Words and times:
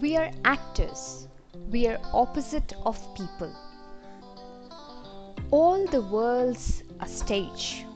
We 0.00 0.14
are 0.14 0.30
actors. 0.44 1.26
We 1.70 1.86
are 1.86 1.98
opposite 2.12 2.74
of 2.84 2.98
people. 3.14 3.50
All 5.50 5.86
the 5.86 6.02
world's 6.02 6.82
a 7.00 7.08
stage. 7.08 7.86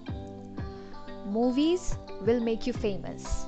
Movies 1.27 1.99
will 2.23 2.41
make 2.41 2.67
you 2.67 2.73
famous. 2.73 3.45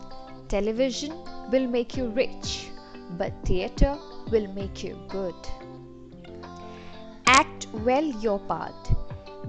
Television 0.49 1.13
will 1.51 1.67
make 1.67 1.97
you 1.97 2.09
rich. 2.09 2.69
But 3.17 3.33
theatre 3.47 3.97
will 4.31 4.49
make 4.53 4.85
you 4.85 4.99
good. 5.09 5.35
Act 7.27 7.69
well 7.73 8.05
your 8.05 8.39
part. 8.39 8.93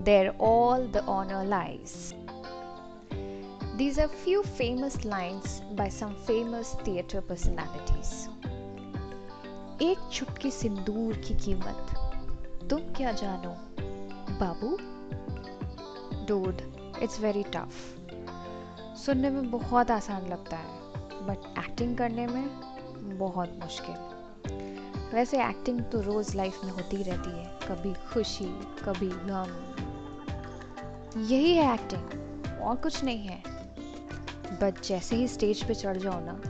There 0.05 0.29
all 0.39 0.87
the 0.87 1.03
honor 1.03 1.43
lies. 1.43 2.13
These 3.75 3.99
are 3.99 4.07
few 4.07 4.43
famous 4.43 5.03
lines 5.03 5.61
by 5.73 5.89
some 5.89 6.15
famous 6.25 6.75
theatre 6.85 7.21
personalities. 7.21 8.29
एक 9.83 9.99
चुटकी 10.13 10.51
सिंदूर 10.51 11.17
की 11.17 11.33
कीमत। 11.35 11.87
तुम 12.69 12.79
क्या 12.79 13.11
जानो? 13.11 13.49
बाबू? 14.39 14.77
Dude 16.25 16.61
it's 17.03 17.19
very 17.19 17.43
tough 17.43 17.69
सुनने 19.05 19.29
में 19.29 19.51
बहुत 19.51 19.91
आसान 19.91 20.27
लगता 20.27 20.57
है 20.57 20.79
बट 21.27 21.59
एक्टिंग 21.59 21.97
करने 21.97 22.27
में 22.27 22.47
बहुत 23.17 23.59
मुश्किल। 23.63 23.95
वैसे 25.13 25.45
एक्टिंग 25.45 25.83
तो 25.83 26.01
रोज़ 26.01 26.37
लाइफ 26.37 26.63
में 26.63 26.71
होती 26.71 27.03
रहती 27.03 27.29
है, 27.29 27.45
कभी 27.45 27.93
खुशी, 27.93 28.45
कभी 28.85 29.09
गम। 29.09 29.73
यही 31.21 31.55
है 31.55 31.73
एक्टिंग 31.73 32.61
और 32.61 32.75
कुछ 32.75 33.03
नहीं 33.03 33.27
है। 33.27 33.43
बट 34.61 34.81
जैसे 34.81 35.15
ही 35.15 35.27
स्टेज 35.27 35.63
पे 35.63 35.75
चढ़ 35.75 35.97
जाओ 35.97 36.19
ना, 36.19 36.41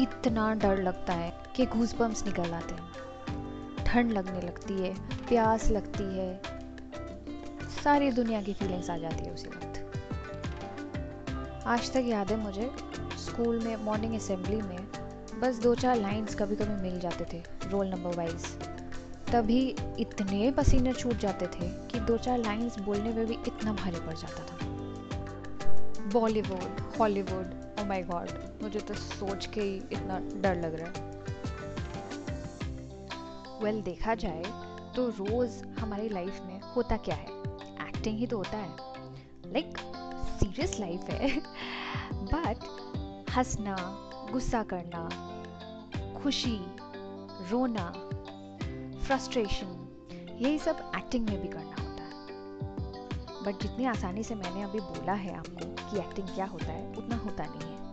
इतना 0.00 0.54
डर 0.54 0.82
लगता 0.82 1.12
है 1.12 1.35
कि 1.56 1.66
घूस 1.66 1.94
बम्स 1.94 2.24
निकल 2.24 2.52
आते 2.52 2.74
हैं। 2.74 3.84
ठंड 3.84 4.12
लगने 4.12 4.40
लगती 4.40 4.74
है, 4.74 4.94
प्यास 5.28 5.68
लगती 5.70 6.04
है। 6.04 6.40
सारी 7.84 8.10
दुनिया 8.10 8.42
की 8.42 8.52
फीलिंग्स 8.54 8.90
आ 8.90 8.96
जाती 8.98 9.24
है 9.24 9.32
उसी 9.34 9.48
वक्त। 9.48 9.82
आज 11.66 11.90
तक 11.92 12.02
याद 12.06 12.30
है 12.30 12.36
मुझे, 12.36 12.70
स्कूल 13.18 13.60
में 13.64 13.76
मॉर्निंग 13.76 14.14
असेंबली 14.14 14.56
में, 14.56 14.88
बस 15.40 15.58
दो 15.58 15.74
चार 15.74 15.96
लाइंस 15.96 16.34
कभी 16.34 16.56
कभी 16.56 16.82
मिल 16.82 17.00
जाते 17.00 17.24
थे 17.32 17.42
रोल 17.70 17.86
नंबर 17.86 18.16
वाइज 18.16 18.46
तभी 19.32 19.76
इतने 19.98 20.50
पसीने 20.50 20.92
छूट 20.92 21.14
जाते 21.14 21.46
थे 21.46 21.68
कि 21.88 22.00
दो 22.00 22.16
चार 22.18 22.38
लाइंस 22.38 22.78
बोलने 22.78 23.12
में 23.12 23.26
भी 23.26 23.34
इतना 23.34 23.72
भारी 23.72 24.00
पड़ 24.00 24.14
जाता 24.14 24.44
था। 24.44 24.66
Bollywood 26.12 26.80
Hollywood 26.98 27.80
oh 27.80 27.84
my 27.84 28.02
God 28.02 28.30
मुझे 28.62 28.80
तो 28.80 28.94
सोच 28.94 29.46
के 29.46 29.60
ही 29.60 29.76
इतना 29.92 30.18
डर 30.40 30.60
लग 30.60 30.74
रहा 30.74 30.88
है। 30.88 31.05
वेल 33.62 33.72
well, 33.72 33.84
देखा 33.84 34.14
जाए 34.14 34.42
तो 34.96 35.08
रोज 35.08 35.62
हमारी 35.80 36.08
लाइफ 36.08 36.40
में 36.42 36.60
होता 36.60 36.96
क्या 36.96 37.14
है? 37.14 37.26
एक्टिंग 37.88 38.18
ही 38.18 38.26
तो 38.26 38.36
होता 38.36 38.56
है। 38.56 38.76
लाइक 39.52 39.74
सीरियस 40.40 40.80
लाइफ 40.80 41.00
है। 41.04 41.40
बट 42.14 42.56
हंसना 43.30 43.76
गुस्सा 44.32 44.62
करना 44.62 45.08
खुशी 46.22 46.60
रोना 47.50 47.90
फ्रस्ट्रेशन 49.06 49.82
यही 50.40 50.58
सब 50.58 50.92
एक्टिंग 50.96 51.28
में 51.28 51.42
भी 51.42 51.48
करना 51.48 51.70
होता 51.70 52.02
है। 52.02 52.26
बट 53.42 53.62
जितनी 53.62 53.84
आसानी 53.84 54.22
से 54.22 54.34
मैंने 54.34 54.62
अभी 54.62 54.80
बोला 54.80 55.12
है 55.12 55.36
आपको 55.36 55.90
कि 55.90 55.98
एक्टिंग 55.98 56.28
क्या 56.28 56.46
होता 56.46 56.66
है 56.66 56.94
उतना 56.94 57.16
होता 57.16 57.44
नहीं 57.46 57.70
है। 57.70 57.86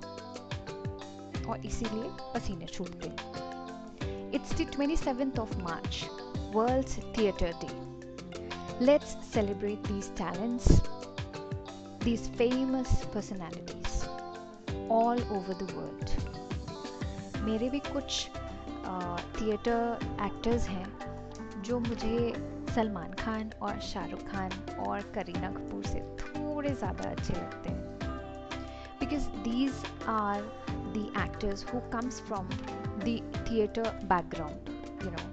और 1.45 1.65
इसीलिए 1.65 2.03
पसीने 2.05 2.65
छूटते 2.65 3.09
it's 4.34 4.54
the 4.54 4.66
27th 4.70 5.38
of 5.38 5.52
March, 5.62 5.98
World's 6.52 6.96
Theatre 7.14 7.52
Day. 7.60 7.76
Let's 8.80 9.16
celebrate 9.30 9.82
these 9.84 10.08
talents, 10.16 10.66
these 12.00 12.28
famous 12.40 12.92
personalities 13.14 13.96
all 14.90 15.24
over 15.38 15.54
the 15.54 15.70
world. 15.74 16.12
मेरे 17.44 17.68
भी 17.70 17.78
कुछ 17.78 18.28
थिएटर 19.40 19.98
एक्टर्स 20.24 20.68
हैं 20.68 21.62
जो 21.62 21.78
मुझे 21.80 22.32
सलमान 22.74 23.12
खान 23.20 23.50
और 23.62 23.80
शाहरुख 23.80 24.20
खान 24.30 24.50
और 24.86 25.10
करीना 25.14 25.50
कपूर 25.50 25.84
से 25.84 26.00
थोड़े 26.20 26.74
ज़्यादा 26.74 27.10
अच्छे 27.10 27.34
लगते 27.34 27.70
हैं 27.70 27.98
because 29.00 29.26
these 29.44 29.84
are 30.08 30.42
actors 31.43 31.63
who 31.63 31.81
comes 31.91 32.19
from 32.21 32.47
the 33.03 33.21
theater 33.45 33.83
background 34.07 34.69
you 35.03 35.11
know 35.11 35.29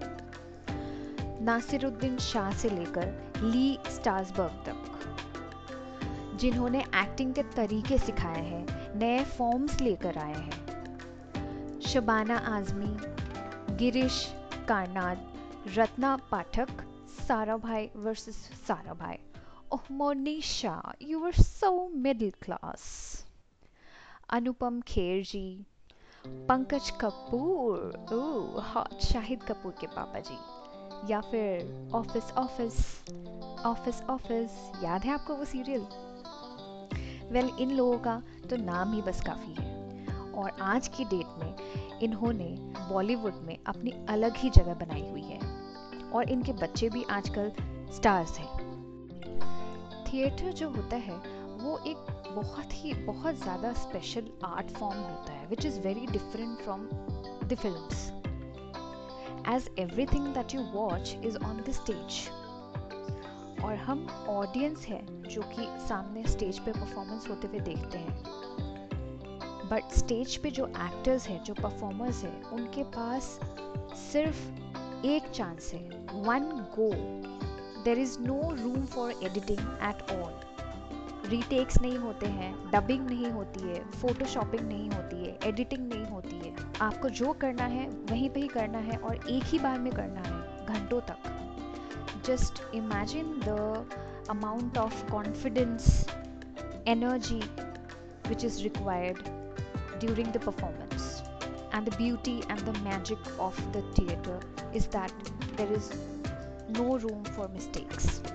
Naseeruddin 1.49 2.17
Shah 2.21 2.51
से 2.61 2.69
लेकर 2.71 3.43
ली 3.43 3.69
स्टार्सबर्ग 3.91 4.65
तक 4.67 6.37
जिन्होंने 6.41 6.81
एक्टिंग 7.03 7.33
के 7.35 7.43
तरीके 7.55 7.99
सिखाए 7.99 8.43
हैं 8.49 8.99
नए 9.01 9.23
फॉर्म्स 9.39 9.81
लेकर 9.81 10.19
आए 10.25 10.35
हैं 10.35 11.81
शबाना 11.93 12.37
आजमी 12.57 12.93
गिरीश 13.85 14.21
कारनाद 14.69 15.73
रत्ना 15.79 16.17
पाठक 16.31 16.85
सारा 17.17 17.57
भाई 17.67 17.91
वर्सेस 17.97 18.45
सारा 18.69 18.95
भाई 19.03 19.19
Oh, 19.75 19.83
Monisha, 19.99 20.73
you 20.99 21.21
were 21.25 21.37
so 21.41 21.89
middle 21.91 22.33
class. 22.45 23.25
Anupam 24.29 24.81
Kherji, 24.85 25.67
Pankaj 26.25 26.91
Kapoor 27.01 28.63
hot 28.67 29.01
Shahid 29.03 29.43
Kapoor 29.43 29.73
के 29.81 29.87
पापा 29.87 30.21
जी। 30.21 30.39
या 31.13 31.21
फिर 31.21 31.91
ऑफ़िस 31.95 32.33
ऑफ़िस 32.33 32.77
ऑफ़िस 33.67 34.03
ऑफ़िस 34.11 34.51
याद 34.83 35.05
है 35.05 35.13
आपको 35.13 35.35
वो 35.35 35.45
सीरियल 35.45 35.87
वेल 37.33 37.47
well, 37.47 37.61
इन 37.61 37.71
लोगों 37.71 37.99
का 37.99 38.23
तो 38.51 38.57
नाम 38.57 38.93
ही 38.93 39.03
बस 39.03 39.21
काफ़ी 39.21 39.55
है। 39.55 39.69
और 40.33 40.51
आज 40.63 40.89
की 40.89 41.05
डेट 41.05 41.43
में 41.43 42.01
इन्होंने 42.03 42.49
बॉलीवुड 42.91 43.35
में 43.43 43.57
अपनी 43.67 43.93
अलग 44.09 44.37
ही 44.37 44.51
जगह 44.51 44.75
बनाई 44.75 45.09
हुई 45.11 45.23
है। 45.23 45.39
और 46.11 46.31
इनके 46.31 46.53
बच्चे 46.53 46.89
भी 46.89 47.05
आजकल 47.11 47.53
स्टार्स 47.93 48.39
हैं। 48.39 48.49
थिएटर 50.05 50.53
जो 50.53 50.69
होता 50.71 50.97
है 50.99 51.17
वो 51.59 51.79
एक 51.87 52.07
बहुत 52.37 52.73
ही 52.75 52.95
बहुत 52.95 53.35
ज़्यादा 53.35 53.73
स्पेशल 53.73 54.31
आर्ट 54.45 54.71
फॉर्म 54.71 54.99
होता 54.99 55.33
है। 55.33 55.40
Which 55.51 55.67
is 55.67 55.81
very 55.81 56.07
different 56.07 56.59
from 56.59 56.89
the 57.45 57.55
films 57.55 58.09
as 59.49 59.71
everything 59.79 60.27
that 60.35 60.55
you 60.55 60.63
watch 60.63 61.17
is 61.25 61.37
on 61.37 61.65
the 61.69 61.73
stage 61.73 62.29
और 63.65 63.75
हम 63.75 64.07
ऑडियंस 64.29 64.87
है 64.87 65.23
जो 65.23 65.43
कि 65.43 65.67
सामने 65.89 66.23
स्टेज 66.27 66.59
पे 66.59 66.73
परफॉर्मेंस 66.73 67.29
होते 67.29 67.47
हुए 67.47 67.61
देखते 67.61 67.99
हैं. 67.99 68.23
बट 69.71 69.93
स्टेज 69.93 70.37
पे 70.37 70.51
जो 70.51 70.67
एक्टर्स 70.67 71.29
हैं, 71.29 71.43
जो 71.45 71.55
परफॉर्मर्स 71.55 72.23
हैं, 72.25 72.43
उनके 72.43 72.83
पास 72.83 73.25
सिर्फ़ 74.13 75.07
एक 75.07 75.29
चांस 75.31 75.71
है. 75.75 75.81
One 76.15 76.49
go 76.79 76.91
there 77.85 77.99
is 77.99 78.19
no 78.21 78.41
room 78.55 78.85
for 78.87 79.13
editing 79.23 79.61
at 79.61 80.11
all 80.11 80.50
retakes 81.31 81.81
नहीं 81.81 81.99
होते 81.99 82.27
हैं 82.27 82.53
डबिंग 82.71 83.07
नहीं 83.07 83.31
होती 83.31 83.61
है 83.61 83.81
फोटोशॉपिंग 83.93 84.67
नहीं 84.69 84.89
होती 84.91 85.17
है 85.17 85.39
एडिटिंग 85.49 85.89
नहीं 85.89 86.07
होती 86.07 86.37
है। 86.37 86.55
आपको 86.83 87.09
जो 87.11 87.33
करना 87.41 87.65
है, 87.65 87.89
वहीं 88.11 88.31
पे 88.31 88.41
ही 88.41 88.49
करना 88.49 88.79
है 88.79 88.97
और 88.99 89.29
एक 89.31 89.45
ही 89.45 89.59
बार 89.59 89.79
में 89.79 89.93
करना 89.93 90.21
है, 90.21 90.67
घंटों 90.67 91.01
तक। 91.01 91.29
Just 92.27 92.63
imagine 92.75 93.33
the 93.45 94.27
amount 94.31 94.79
of 94.79 95.05
confidence 95.11 96.07
energy 96.89 97.41
which 98.29 98.45
is 98.45 98.63
required 98.63 99.19
during 100.01 100.29
the 100.29 100.43
performance 100.45 101.23
and 101.75 101.89
the 101.89 101.95
beauty 101.97 102.37
and 102.41 102.61
the 102.61 102.77
magic 102.81 103.39
of 103.41 103.61
the 103.69 103.85
theatre 103.99 104.73
is 104.77 104.89
that 104.89 105.31
there 105.57 105.73
is 105.73 105.93
no 106.79 106.97
room 106.99 107.23
for 107.27 107.49
mistakes 107.49 108.30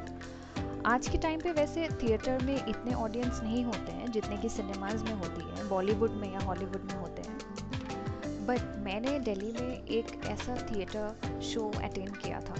आज 0.85 1.07
के 1.07 1.17
टाइम 1.17 1.39
पे 1.41 1.51
वैसे 1.51 1.87
theatre 2.01 2.43
में 2.45 2.55
इतने 2.55 2.93
audience 2.93 3.39
नहीं 3.43 3.63
होते 3.65 3.91
हैं 3.91 4.11
जितने 4.11 4.37
कि 4.37 4.49
सिनेमाज 4.49 5.03
में 5.03 5.13
होती 5.13 5.45
है 5.45 5.67
बॉलीवुड 5.69 6.11
में 6.11 6.33
या 6.33 6.39
हॉलीवुड 6.39 6.83
में 6.83 6.99
होते 6.99 7.21
हैं। 7.21 8.45
बट 8.45 8.59
मैंने 8.85 9.17
दिल्ली 9.19 9.51
में 9.61 9.85
एक 9.87 10.25
ऐसा 10.25 10.55
थिएटर 10.55 11.39
शो 11.43 11.71
अटेंड 11.83 12.17
किया 12.17 12.41
था 12.41 12.55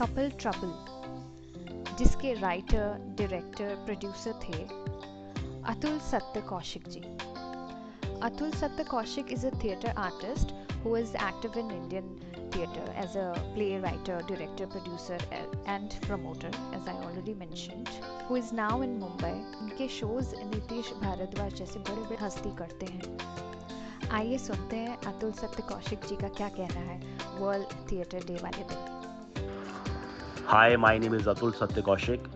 कपल 0.00 0.30
ट्रबल 0.40 1.94
जिसके 1.98 2.32
राइटर 2.32 3.14
डायरेक्टर 3.18 3.74
प्रोड्यूसर 3.84 4.40
थे 4.44 4.62
अतुल 5.72 5.98
सत्य 6.10 6.40
Kaushik 6.40 6.88
ji. 6.88 7.02
Atul 8.20 8.52
Satya 8.52 8.84
Koushik 8.84 9.30
is 9.30 9.44
a 9.44 9.50
theatre 9.52 9.92
artist 9.96 10.52
who 10.82 10.96
is 10.96 11.14
active 11.14 11.56
in 11.56 11.70
Indian 11.70 12.18
theatre 12.50 12.92
as 12.96 13.14
a 13.14 13.32
playwright, 13.54 14.02
director, 14.04 14.66
producer, 14.66 15.18
and 15.66 15.96
promoter, 16.02 16.50
as 16.74 16.88
I 16.88 16.94
already 16.94 17.34
mentioned, 17.34 17.88
who 18.26 18.34
is 18.34 18.52
now 18.52 18.82
in 18.82 18.98
Mumbai. 18.98 19.34
His 19.78 19.92
shows 19.92 20.34
Nitish 20.50 20.90
Bhardwaj 21.02 21.54
जैसे 21.60 21.78
बड़े 21.78 22.02
बड़े 22.08 22.16
हस्ती 22.22 22.50
करते 22.58 22.86
हैं 22.94 24.10
आइए 24.18 24.38
सुनते 24.48 24.76
हैं 24.76 24.96
अतुल 25.12 25.32
सत्य 25.42 25.62
कौशिक 25.70 26.04
जी 26.08 26.16
का 26.16 26.28
क्या 26.40 26.48
कहना 26.58 26.80
है 26.90 26.98
वर्ल्ड 27.38 27.78
थिएटर 27.92 28.26
डे 28.32 28.40
वाले 28.42 28.64
दिन 28.72 28.96
Hi, 30.50 30.66
my 30.88 30.96
name 30.98 31.14
is 31.20 31.26
Atul 31.36 31.54
Satya 31.62 31.82
Koushik, 31.90 32.28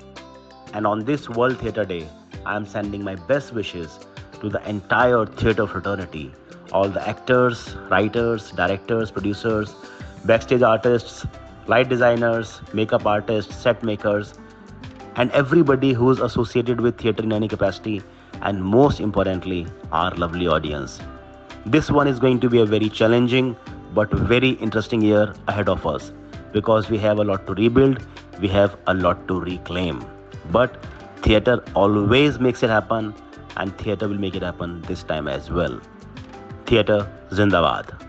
and 0.74 0.86
on 0.86 1.04
this 1.10 1.28
World 1.28 1.58
Theatre 1.58 1.86
Day, 1.96 2.02
I 2.46 2.56
am 2.56 2.66
sending 2.78 3.02
my 3.10 3.14
best 3.32 3.54
wishes 3.60 4.00
to 4.42 4.48
the 4.50 4.68
entire 4.68 5.24
theatre 5.24 5.66
fraternity, 5.66 6.34
all 6.72 6.88
the 6.88 7.08
actors, 7.08 7.74
writers, 7.90 8.50
directors, 8.50 9.10
producers, 9.10 9.74
backstage 10.24 10.62
artists, 10.62 11.26
light 11.66 11.88
designers, 11.88 12.60
makeup 12.72 13.06
artists, 13.06 13.56
set 13.56 13.82
makers, 13.82 14.34
and 15.16 15.30
everybody 15.32 15.92
who 15.92 16.10
is 16.10 16.20
associated 16.20 16.80
with 16.80 16.98
theatre 16.98 17.22
in 17.22 17.32
any 17.32 17.48
capacity, 17.48 18.02
and 18.42 18.62
most 18.62 19.00
importantly, 19.00 19.66
our 19.92 20.10
lovely 20.16 20.48
audience. 20.48 21.00
This 21.64 21.90
one 21.90 22.08
is 22.08 22.18
going 22.18 22.40
to 22.40 22.50
be 22.50 22.60
a 22.60 22.66
very 22.66 22.88
challenging 22.88 23.56
but 23.94 24.10
very 24.10 24.50
interesting 24.66 25.00
year 25.00 25.34
ahead 25.46 25.68
of 25.68 25.86
us 25.86 26.12
because 26.52 26.90
we 26.90 26.98
have 26.98 27.18
a 27.18 27.24
lot 27.24 27.46
to 27.46 27.54
rebuild, 27.54 28.04
we 28.40 28.48
have 28.48 28.76
a 28.86 28.94
lot 28.94 29.28
to 29.28 29.40
reclaim. 29.40 30.04
But 30.50 30.84
theatre 31.22 31.62
always 31.74 32.40
makes 32.40 32.62
it 32.62 32.70
happen, 32.70 33.14
and 33.56 33.76
theatre 33.78 34.08
will 34.08 34.18
make 34.18 34.34
it 34.34 34.42
happen 34.42 34.80
this 34.82 35.02
time 35.02 35.28
as 35.28 35.50
well. 35.50 35.80
Theatre 36.66 37.10
Zindabad. 37.30 38.00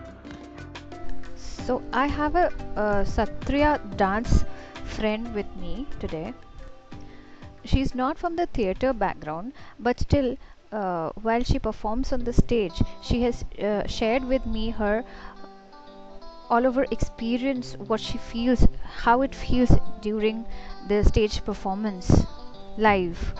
So, 1.36 1.82
I 1.92 2.06
have 2.06 2.34
a, 2.36 2.52
a 2.76 3.04
Sattriya 3.04 3.96
dance 3.96 4.44
friend 4.84 5.34
with 5.34 5.46
me 5.56 5.86
today. 5.98 6.34
She's 7.64 7.94
not 7.94 8.18
from 8.18 8.36
the 8.36 8.46
theatre 8.46 8.92
background, 8.92 9.54
but 9.78 9.98
still 9.98 10.36
uh, 10.72 11.10
while 11.22 11.42
she 11.42 11.58
performs 11.58 12.12
on 12.12 12.24
the 12.24 12.32
stage, 12.32 12.82
she 13.02 13.22
has 13.22 13.44
uh, 13.58 13.86
shared 13.86 14.24
with 14.24 14.44
me 14.44 14.70
her 14.70 15.04
all 16.50 16.66
over 16.66 16.84
experience, 16.90 17.74
what 17.78 18.00
she 18.00 18.18
feels, 18.18 18.66
how 18.84 19.22
it 19.22 19.34
feels 19.34 19.72
during 20.02 20.44
the 20.88 21.02
stage 21.04 21.44
performance 21.44 22.26
live. 22.76 23.34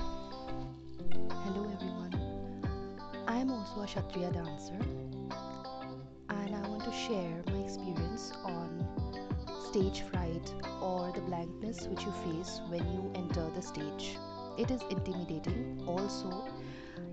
I 3.44 3.46
am 3.46 3.52
also 3.52 3.82
a 3.82 3.87
Sattriya 3.87 4.32
dancer. 4.32 4.79
And 6.31 6.56
I 6.56 6.67
want 6.67 6.82
to 6.85 6.93
share 6.93 7.43
my 7.52 7.58
experience 7.58 8.32
on 8.43 8.88
stage 9.69 10.00
fright 10.11 10.55
or 10.81 11.12
the 11.14 11.20
blankness 11.20 11.87
which 11.88 12.05
you 12.05 12.12
face 12.25 12.62
when 12.69 12.81
you 12.91 13.12
enter 13.14 13.50
the 13.55 13.61
stage. 13.61 14.17
It 14.56 14.70
is 14.70 14.81
intimidating. 14.88 15.85
Also 15.87 16.49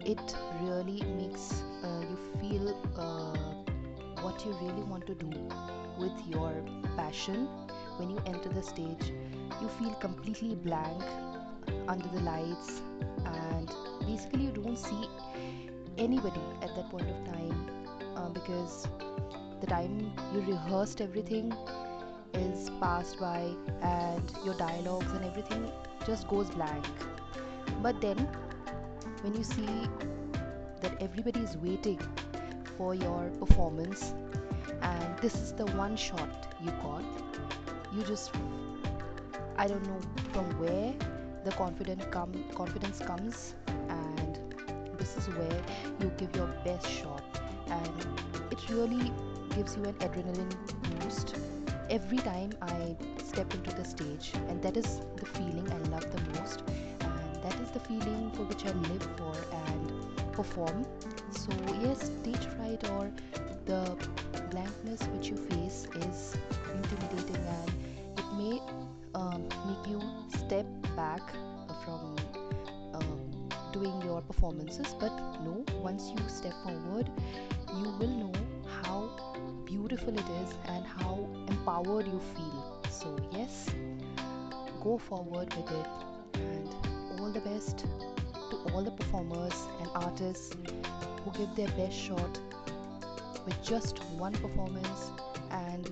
it 0.06 0.22
really 0.62 1.04
makes 1.18 1.64
uh, 1.84 2.06
you 2.10 2.18
feel 2.40 2.80
uh, 2.96 3.36
what 4.24 4.46
you 4.46 4.54
really 4.62 4.84
want 4.84 5.06
to 5.08 5.16
do 5.16 5.32
with 6.00 6.14
your 6.30 6.54
passion. 6.96 7.50
When 7.98 8.10
you 8.10 8.24
enter 8.26 8.48
the 8.48 8.64
stage 8.64 9.12
you 9.62 9.68
feel 9.68 9.94
completely 9.96 10.56
blank 10.56 11.04
under 11.90 12.08
the 12.08 12.22
lights. 12.22 12.82
And 13.26 13.70
basically 14.08 14.46
you 14.46 14.52
don't 14.52 14.78
see 14.78 15.10
anybody 15.98 16.42
at 16.62 16.76
that 16.76 16.90
point 16.90 17.10
of 17.10 17.26
time 17.26 17.68
uh, 18.16 18.30
because 18.30 18.88
the 19.60 19.68
time 19.68 20.12
you 20.34 20.42
rehearsed 20.42 21.02
everything 21.02 21.54
is 22.34 22.70
passed 22.80 23.20
by 23.20 23.52
and 23.82 24.32
your 24.46 24.56
dialogues 24.56 25.12
and 25.12 25.26
everything 25.26 25.70
just 26.06 26.28
goes 26.28 26.50
blank. 26.50 26.86
But 27.82 28.02
then 28.02 28.18
when 29.22 29.36
you 29.36 29.44
see 29.44 29.68
that 30.82 31.02
everybody 31.02 31.40
is 31.42 31.58
waiting 31.58 32.00
for 32.78 32.96
your 32.96 33.30
performance 33.40 34.14
and 34.82 35.18
this 35.20 35.36
is 35.36 35.54
the 35.54 35.66
one 35.78 35.96
shot 35.96 36.56
you 36.64 36.72
got 36.84 37.04
you 37.94 38.04
just 38.04 38.32
i 39.58 39.68
don't 39.68 39.86
know 39.88 40.00
from 40.34 40.46
where 40.60 40.94
the 41.46 41.52
confident 41.52 42.10
come 42.12 42.34
confidence 42.56 43.00
comes 43.00 43.56
this 45.16 45.28
is 45.28 45.34
where 45.36 45.62
you 46.00 46.12
give 46.18 46.36
your 46.36 46.48
best 46.64 46.90
shot. 46.90 47.24
And 47.68 48.06
it 48.52 48.70
really 48.70 49.12
gives 49.56 49.76
you 49.76 49.84
an 49.84 49.94
adrenaline 49.96 50.56
boost. 51.00 51.36
Every 51.90 52.18
time 52.18 52.52
i 52.62 52.96
step 53.24 53.54
into 53.54 53.72
the 53.76 53.84
stage 53.84 54.32
and 54.48 54.62
that 54.62 54.78
is 54.78 55.02
the 55.18 55.26
feeling 55.26 55.70
i 55.72 55.78
love 55.90 56.06
the 56.12 56.40
most. 56.40 56.64
And 57.02 57.44
that 57.44 57.60
is 57.60 57.72
the 57.72 57.80
feeling 57.80 58.32
for 58.32 58.44
which 58.44 58.66
I 58.66 58.72
live 58.72 59.08
for 59.18 59.36
and 59.68 59.92
perform. 60.32 60.86
So, 61.32 61.52
yes, 61.82 62.12
stage 62.22 62.46
fright 62.56 62.90
or 62.90 63.12
the 63.66 63.98
blankness 64.52 65.04
which 65.14 65.28
you 65.30 65.38
face 65.38 65.88
is 65.96 66.38
intimidating 66.74 67.44
and 67.60 67.72
it 68.20 68.34
may 68.34 68.62
um, 69.16 69.48
make 69.68 69.88
you 69.88 70.02
step 70.30 70.66
back 70.96 71.22
from 71.84 72.16
your 74.12 74.22
performances. 74.22 74.96
But 75.00 75.14
no, 75.46 75.64
once 75.82 76.12
you 76.12 76.28
step 76.28 76.54
forward, 76.64 77.10
you 77.76 77.90
will 78.00 78.16
know 78.24 78.34
how 78.84 79.00
beautiful 79.66 80.14
it 80.14 80.30
is 80.44 80.54
and 80.66 80.86
how 80.86 81.28
empowered 81.48 82.06
you 82.08 82.20
feel. 82.36 82.82
So, 82.90 83.18
yes, 83.32 83.70
go 84.84 84.98
forward 84.98 85.54
with 85.56 85.72
it 85.72 85.88
and 86.34 87.20
all 87.20 87.32
the 87.32 87.40
best 87.40 87.86
to 88.50 88.58
all 88.74 88.84
the 88.84 88.92
performers 88.92 89.68
and 89.80 89.90
artists 89.96 90.56
who 91.24 91.32
give 91.32 91.56
their 91.56 91.72
best 91.80 91.98
shot 91.98 92.40
with 93.46 93.64
just 93.64 94.04
one 94.26 94.34
performance 94.34 95.12
and 95.52 95.90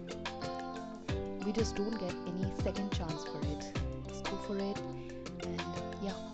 we 1.45 1.51
just 1.54 1.75
don't 1.75 1.98
get 2.00 2.13
any 2.27 2.51
second 2.63 2.92
chance 2.92 3.24
for 3.24 3.39
it. 3.54 3.80
Let's 4.07 4.21
go 4.30 4.38
for 4.48 4.57
it 4.57 4.77
and 5.45 5.62
yeah, 6.04 6.29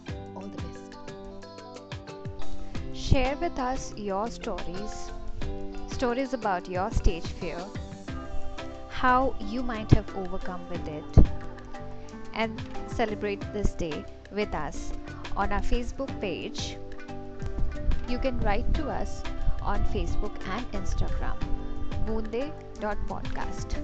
Share 3.06 3.38
with 3.38 3.60
us 3.60 3.94
your 3.96 4.30
stories, 4.32 5.12
stories 5.88 6.34
about 6.34 6.68
your 6.68 6.90
stage 6.92 7.28
fear, 7.28 7.60
how 8.90 9.36
you 9.40 9.62
might 9.64 9.92
have 9.92 10.10
overcome 10.16 10.68
with 10.70 10.88
it, 10.88 11.26
and 12.34 12.62
celebrate 12.88 13.42
this 13.54 13.74
day 13.74 14.04
with 14.32 14.54
us 14.54 14.92
on 15.36 15.52
our 15.52 15.62
Facebook 15.62 16.10
page. 16.22 16.78
You 18.08 18.20
can 18.20 18.40
write 18.40 18.74
to 18.76 18.90
us 18.90 19.24
on 19.62 19.84
Facebook 19.86 20.36
and 20.50 20.72
Instagram, 20.72 21.38
boondein.podcast. 22.06 23.76